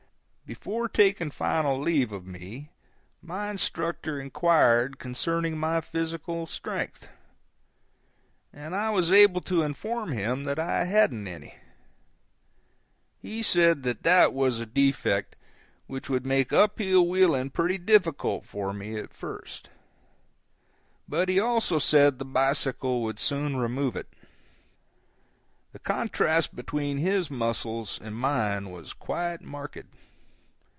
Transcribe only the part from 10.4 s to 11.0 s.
that I